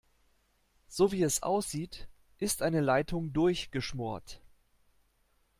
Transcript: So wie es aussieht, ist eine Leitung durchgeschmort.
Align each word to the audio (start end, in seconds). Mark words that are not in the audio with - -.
So 0.87 1.11
wie 1.11 1.21
es 1.21 1.43
aussieht, 1.43 2.07
ist 2.39 2.63
eine 2.63 2.81
Leitung 2.81 3.33
durchgeschmort. 3.33 4.41